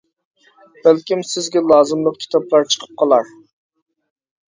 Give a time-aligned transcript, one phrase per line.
[0.87, 3.35] بەلكىم سىزگە لازىملىق كىتابلار چىقىپ قالار.